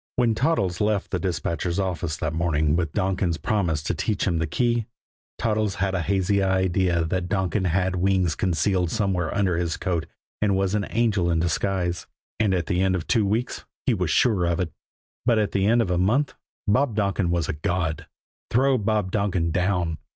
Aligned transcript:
When 0.15 0.33
Toddles 0.33 0.81
left 0.81 1.11
the 1.11 1.19
dispatcher's 1.19 1.77
office 1.77 2.17
that 2.17 2.33
morning 2.33 2.75
with 2.75 2.91
Donkin's 2.91 3.37
promise 3.37 3.83
to 3.83 3.93
teach 3.93 4.25
him 4.25 4.39
the 4.39 4.47
key, 4.47 4.87
Toddles 5.37 5.75
had 5.75 5.93
a 5.93 6.01
hazy 6.01 6.41
idea 6.41 7.05
that 7.05 7.29
Donkin 7.29 7.65
had 7.65 7.97
wings 7.97 8.33
concealed 8.33 8.89
somewhere 8.89 9.31
under 9.31 9.57
his 9.57 9.77
coat 9.77 10.07
and 10.41 10.55
was 10.55 10.73
an 10.73 10.87
angel 10.89 11.29
in 11.29 11.39
disguise; 11.39 12.07
and 12.39 12.51
at 12.55 12.65
the 12.65 12.81
end 12.81 12.95
of 12.95 13.05
two 13.05 13.27
weeks 13.27 13.63
he 13.85 13.93
was 13.93 14.09
sure 14.09 14.45
of 14.45 14.59
it. 14.59 14.71
But 15.23 15.37
at 15.37 15.51
the 15.51 15.67
end 15.67 15.83
of 15.83 15.91
a 15.91 15.99
month 15.99 16.33
Bob 16.67 16.95
Donkin 16.95 17.29
was 17.29 17.47
a 17.47 17.53
god! 17.53 18.07
Throw 18.49 18.79
Bob 18.79 19.11
Donkin 19.11 19.51
down! 19.51 19.99